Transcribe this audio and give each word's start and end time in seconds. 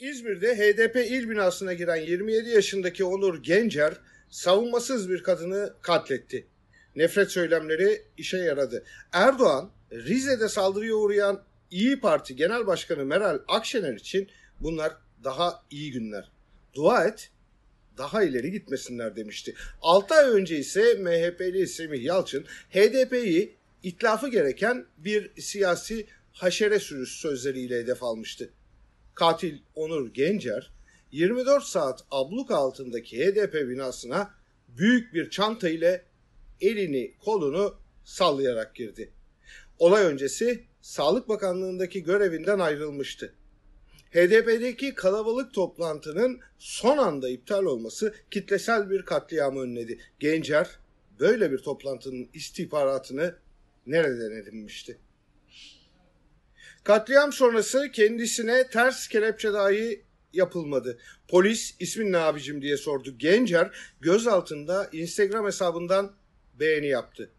İzmir'de 0.00 0.56
HDP 0.56 0.96
il 0.96 1.30
binasına 1.30 1.72
giren 1.72 1.96
27 1.96 2.50
yaşındaki 2.50 3.04
Onur 3.04 3.42
Gencer 3.42 3.94
savunmasız 4.30 5.10
bir 5.10 5.22
kadını 5.22 5.74
katletti. 5.82 6.46
Nefret 6.96 7.30
söylemleri 7.30 8.02
işe 8.16 8.38
yaradı. 8.38 8.84
Erdoğan, 9.12 9.70
Rize'de 9.92 10.48
saldırıya 10.48 10.94
uğrayan 10.94 11.42
İyi 11.70 12.00
Parti 12.00 12.36
Genel 12.36 12.66
Başkanı 12.66 13.04
Meral 13.04 13.38
Akşener 13.48 13.94
için 13.94 14.28
bunlar 14.60 14.92
daha 15.24 15.62
iyi 15.70 15.92
günler. 15.92 16.30
Dua 16.74 17.04
et, 17.04 17.30
daha 17.98 18.22
ileri 18.22 18.50
gitmesinler 18.50 19.16
demişti. 19.16 19.54
6 19.82 20.14
ay 20.14 20.30
önce 20.30 20.58
ise 20.58 20.94
MHP'li 20.94 21.66
Semih 21.66 22.04
Yalçın 22.04 22.44
HDP'yi 22.70 23.56
itlafı 23.82 24.28
gereken 24.28 24.86
bir 24.98 25.40
siyasi 25.40 26.06
haşere 26.32 26.78
sürüsü 26.78 27.18
sözleriyle 27.18 27.78
hedef 27.78 28.02
almıştı. 28.02 28.50
Katil 29.20 29.58
Onur 29.74 30.14
Gencer 30.14 30.70
24 31.12 31.64
saat 31.64 32.04
abluk 32.10 32.50
altındaki 32.50 33.18
HDP 33.18 33.54
binasına 33.54 34.30
büyük 34.68 35.14
bir 35.14 35.30
çanta 35.30 35.68
ile 35.68 36.04
elini 36.60 37.14
kolunu 37.24 37.74
sallayarak 38.04 38.74
girdi. 38.74 39.12
Olay 39.78 40.04
öncesi 40.04 40.64
Sağlık 40.80 41.28
Bakanlığındaki 41.28 42.02
görevinden 42.02 42.58
ayrılmıştı. 42.58 43.34
HDP'deki 44.10 44.94
kalabalık 44.94 45.54
toplantının 45.54 46.40
son 46.58 46.98
anda 46.98 47.28
iptal 47.28 47.64
olması 47.64 48.14
kitlesel 48.30 48.90
bir 48.90 49.02
katliamı 49.02 49.60
önledi. 49.60 49.98
Gencer 50.20 50.68
böyle 51.20 51.52
bir 51.52 51.58
toplantının 51.58 52.28
istihbaratını 52.34 53.34
nereden 53.86 54.30
edinmişti? 54.30 54.98
Katliam 56.84 57.32
sonrası 57.32 57.90
kendisine 57.92 58.68
ters 58.68 59.08
kelepçe 59.08 59.52
dahi 59.52 60.04
yapılmadı. 60.32 60.98
Polis 61.28 61.74
ismin 61.80 62.12
ne 62.12 62.18
abicim 62.18 62.62
diye 62.62 62.76
sordu. 62.76 63.18
Gencer 63.18 63.70
gözaltında 64.00 64.88
Instagram 64.92 65.46
hesabından 65.46 66.12
beğeni 66.54 66.86
yaptı. 66.86 67.30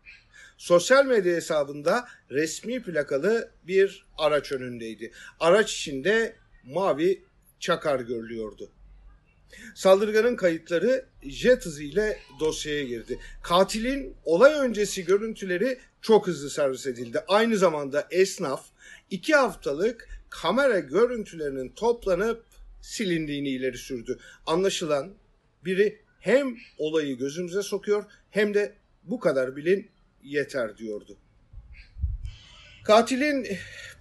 Sosyal 0.58 1.06
medya 1.06 1.36
hesabında 1.36 2.08
resmi 2.31 2.83
plakalı 2.83 3.52
bir 3.64 4.06
araç 4.17 4.52
önündeydi. 4.52 5.11
Araç 5.39 5.73
içinde 5.73 6.36
mavi 6.64 7.23
çakar 7.59 8.00
görülüyordu. 8.00 8.72
Saldırganın 9.76 10.36
kayıtları 10.36 11.06
jet 11.24 11.66
hızıyla 11.66 12.16
dosyaya 12.40 12.84
girdi. 12.84 13.20
Katilin 13.44 14.16
olay 14.26 14.54
öncesi 14.54 15.06
görüntüleri 15.06 15.80
çok 16.02 16.28
hızlı 16.28 16.50
servis 16.50 16.88
edildi. 16.88 17.24
Aynı 17.28 17.58
zamanda 17.58 18.08
esnaf 18.12 18.66
iki 19.10 19.36
haftalık 19.36 20.10
kamera 20.30 20.80
görüntülerinin 20.80 21.70
toplanıp 21.70 22.46
silindiğini 22.82 23.50
ileri 23.50 23.78
sürdü. 23.78 24.20
Anlaşılan 24.46 25.14
biri 25.66 26.02
hem 26.20 26.58
olayı 26.78 27.18
gözümüze 27.18 27.64
sokuyor 27.64 28.04
hem 28.30 28.54
de 28.54 28.74
bu 29.04 29.20
kadar 29.20 29.56
bilin 29.56 29.92
yeter 30.24 30.78
diyordu. 30.78 31.18
Katilin 32.84 33.48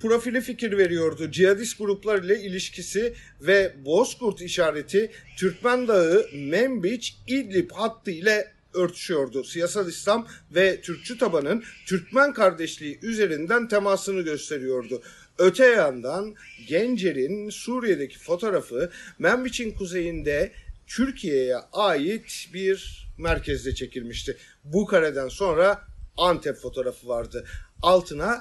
profili 0.00 0.41
fikir 0.41 0.78
veriyordu. 0.78 1.31
Cihadist 1.31 1.78
gruplar 1.78 2.23
ile 2.23 2.41
ilişkisi 2.41 3.14
ve 3.41 3.75
Bozkurt 3.84 4.41
işareti 4.41 5.11
Türkmen 5.37 5.89
Dağı, 5.89 6.27
Membiç, 6.34 7.17
İdlib 7.27 7.70
hattı 7.70 8.11
ile 8.11 8.53
örtüşüyordu. 8.75 9.45
Siyasal 9.45 9.89
İslam 9.89 10.28
ve 10.55 10.81
Türkçü 10.81 11.19
tabanın 11.19 11.64
Türkmen 11.87 12.33
kardeşliği 12.33 12.98
üzerinden 13.03 13.69
temasını 13.69 14.20
gösteriyordu. 14.20 15.03
Öte 15.39 15.65
yandan 15.65 16.34
Gencer'in 16.69 17.50
Suriye'deki 17.50 18.19
fotoğrafı 18.19 18.91
Membiç'in 19.19 19.72
kuzeyinde 19.72 20.53
Türkiye'ye 20.87 21.56
ait 21.72 22.48
bir 22.55 23.09
merkezde 23.19 23.75
çekilmişti. 23.75 24.37
Bu 24.65 24.87
kareden 24.87 25.28
sonra 25.28 25.83
Antep 26.17 26.56
fotoğrafı 26.56 27.09
vardı. 27.09 27.44
Altına 27.83 28.41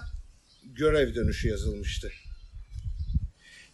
görev 0.64 1.16
dönüşü 1.16 1.48
yazılmıştı. 1.48 2.12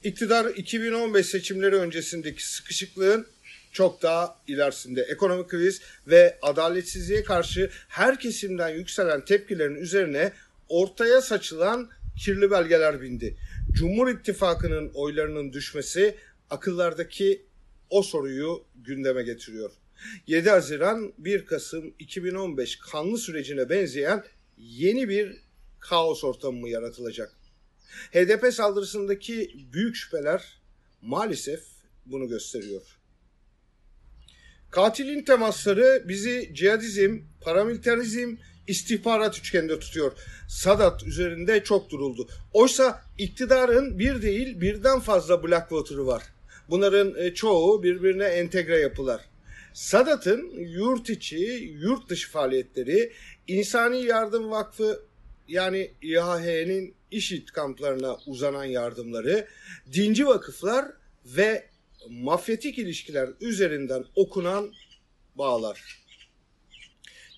İktidar 0.03 0.46
2015 0.46 1.25
seçimleri 1.25 1.75
öncesindeki 1.75 2.47
sıkışıklığın 2.47 3.28
çok 3.72 4.01
daha 4.01 4.40
ilerisinde. 4.47 5.01
Ekonomik 5.01 5.50
kriz 5.50 5.81
ve 6.07 6.38
adaletsizliğe 6.41 7.24
karşı 7.24 7.69
her 7.88 8.19
kesimden 8.19 8.69
yükselen 8.69 9.25
tepkilerin 9.25 9.75
üzerine 9.75 10.31
ortaya 10.69 11.22
saçılan 11.22 11.90
kirli 12.24 12.51
belgeler 12.51 13.01
bindi. 13.01 13.38
Cumhur 13.72 14.09
İttifakı'nın 14.09 14.91
oylarının 14.94 15.53
düşmesi 15.53 16.16
akıllardaki 16.50 17.41
o 17.90 18.03
soruyu 18.03 18.63
gündeme 18.75 19.24
getiriyor. 19.24 19.72
7 20.28 20.50
Haziran 20.50 21.13
1 21.18 21.45
Kasım 21.45 21.94
2015 22.00 22.79
kanlı 22.79 23.18
sürecine 23.18 23.69
benzeyen 23.69 24.24
yeni 24.57 25.09
bir 25.09 25.44
kaos 25.90 26.23
ortamı 26.23 26.59
mı 26.59 26.69
yaratılacak? 26.69 27.35
HDP 28.12 28.53
saldırısındaki 28.53 29.51
büyük 29.73 29.96
şüpheler 29.96 30.62
maalesef 31.01 31.63
bunu 32.06 32.28
gösteriyor. 32.28 32.81
Katilin 34.72 35.24
temasları 35.24 36.03
bizi 36.07 36.51
cihadizm, 36.53 37.19
paramilitarizm, 37.41 38.35
istihbarat 38.68 39.38
üçgeninde 39.38 39.79
tutuyor. 39.79 40.12
Sadat 40.47 41.03
üzerinde 41.03 41.63
çok 41.63 41.90
duruldu. 41.90 42.28
Oysa 42.53 43.01
iktidarın 43.18 44.00
bir 44.00 44.22
değil 44.22 44.62
birden 44.62 45.00
fazla 45.00 45.44
Blackwater'ı 45.44 46.07
var. 46.07 46.24
Bunların 46.69 47.34
çoğu 47.34 47.84
birbirine 47.84 48.25
entegre 48.25 48.79
yapılar. 48.79 49.22
Sadat'ın 49.74 50.51
yurt 50.59 51.09
içi, 51.09 51.75
yurt 51.81 52.09
dışı 52.09 52.31
faaliyetleri, 52.31 53.13
İnsani 53.47 54.06
Yardım 54.06 54.51
Vakfı 54.51 55.01
yani 55.47 55.91
İHH'nin 56.01 56.95
IŞİD 57.11 57.47
kamplarına 57.47 58.17
uzanan 58.25 58.66
yardımları, 58.66 59.47
dinci 59.94 60.28
vakıflar 60.28 60.85
ve 61.25 61.66
mafyatik 62.09 62.78
ilişkiler 62.78 63.29
üzerinden 63.41 64.06
okunan 64.16 64.73
bağlar. 65.35 66.06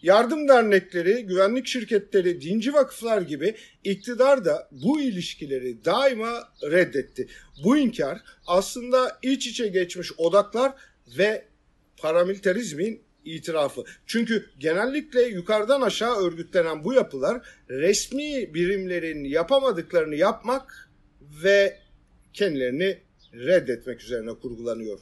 Yardım 0.02 0.48
dernekleri, 0.48 1.26
güvenlik 1.26 1.68
şirketleri, 1.68 2.42
dinci 2.42 2.74
vakıflar 2.74 3.22
gibi 3.22 3.56
iktidar 3.84 4.46
da 4.46 4.70
bu 4.72 5.02
ilişkileri 5.02 5.86
daima 5.86 6.54
reddetti. 6.64 7.28
Bu 7.64 7.78
inkar 7.78 8.22
aslında 8.48 9.20
iç 9.22 9.48
içe 9.48 9.68
geçmiş 9.68 10.12
odaklar 10.18 10.74
ve 11.18 11.46
paramilitarizmin 11.98 13.07
itirafı. 13.36 13.84
Çünkü 14.06 14.50
genellikle 14.60 15.22
yukarıdan 15.22 15.82
aşağı 15.82 16.16
örgütlenen 16.16 16.84
bu 16.84 16.94
yapılar 16.94 17.42
resmi 17.70 18.54
birimlerin 18.54 19.24
yapamadıklarını 19.24 20.16
yapmak 20.16 20.90
ve 21.44 21.80
kendilerini 22.34 22.98
reddetmek 23.34 24.02
üzerine 24.02 24.34
kurgulanıyor. 24.34 25.00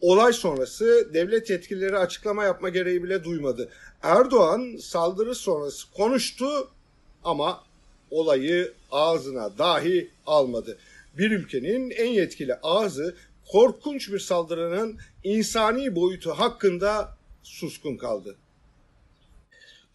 Olay 0.00 0.32
sonrası 0.32 1.10
devlet 1.14 1.50
yetkilileri 1.50 1.98
açıklama 1.98 2.44
yapma 2.44 2.68
gereği 2.68 3.02
bile 3.02 3.24
duymadı. 3.24 3.68
Erdoğan 4.02 4.76
saldırı 4.76 5.34
sonrası 5.34 5.92
konuştu 5.92 6.68
ama 7.24 7.62
olayı 8.10 8.72
ağzına 8.90 9.58
dahi 9.58 10.10
almadı. 10.26 10.78
Bir 11.18 11.30
ülkenin 11.30 11.90
en 11.90 12.08
yetkili 12.08 12.54
ağzı 12.54 13.14
korkunç 13.52 14.12
bir 14.12 14.18
saldırının 14.18 14.98
insani 15.24 15.96
boyutu 15.96 16.30
hakkında 16.30 17.15
suskun 17.46 17.96
kaldı. 17.96 18.36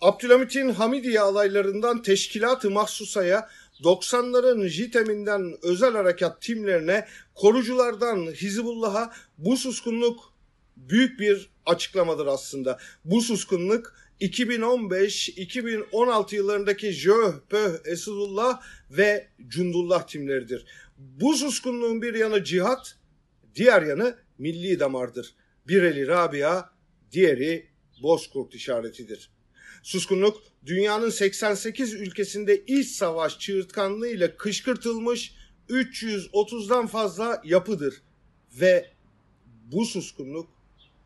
Abdülhamit'in 0.02 0.70
Hamidiye 0.70 1.20
alaylarından 1.20 2.02
Teşkilat-ı 2.02 2.70
Mahsusa'ya 2.70 3.50
90'ların 3.84 4.68
JITEM'inden 4.68 5.58
özel 5.62 5.94
harekat 5.94 6.42
timlerine, 6.42 7.08
koruculardan 7.36 8.32
Hizbullah'a 8.32 9.14
bu 9.38 9.58
suskunluk 9.58 10.34
büyük 10.78 11.20
bir 11.20 11.50
açıklamadır 11.66 12.26
aslında. 12.26 12.80
Bu 13.06 13.22
suskunluk 13.22 13.96
2015-2016 14.22 16.36
yıllarındaki 16.36 16.92
Jöh, 16.92 17.34
Pöh, 17.50 17.72
Esadullah 17.86 18.62
ve 18.92 19.28
Cundullah 19.48 20.08
timleridir. 20.08 20.66
Bu 20.98 21.34
suskunluğun 21.34 22.02
bir 22.02 22.14
yanı 22.14 22.44
cihat, 22.44 22.96
diğer 23.56 23.82
yanı 23.82 24.18
milli 24.38 24.80
damardır. 24.80 25.36
Bir 25.68 25.84
eli 25.84 26.08
Rabia, 26.08 26.71
diğeri 27.12 27.72
Bozkurt 28.04 28.56
işaretidir. 28.56 29.30
Suskunluk 29.84 30.44
dünyanın 30.66 31.10
88 31.10 31.94
ülkesinde 31.94 32.66
iç 32.66 32.88
savaş 32.88 33.40
çığırtkanlığıyla 33.40 34.38
kışkırtılmış 34.38 35.36
330'dan 35.70 36.88
fazla 36.88 37.42
yapıdır 37.46 38.02
ve 38.54 38.92
bu 39.72 39.86
suskunluk 39.86 40.50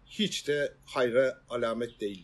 hiç 0.06 0.48
de 0.48 0.74
hayra 0.86 1.44
alamet 1.50 2.02
değildir. 2.02 2.24